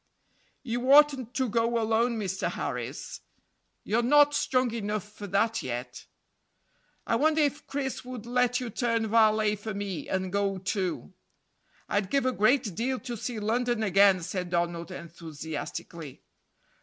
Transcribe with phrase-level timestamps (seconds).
[0.63, 2.49] "You oughtn't to go alone, Mr.
[2.49, 3.21] Harris;
[3.83, 6.07] you're not strong enough for that yet."
[7.05, 11.13] "I wonder if Chris would let you turn valet for me and go too."
[11.87, 16.23] "I'd give a great deal to see London again," said Donald enthusiastically.